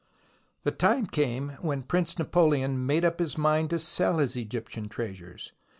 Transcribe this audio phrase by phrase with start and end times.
[0.63, 5.51] The time came when Prince Napoleon made up his mind to sell his Egyptian treasures.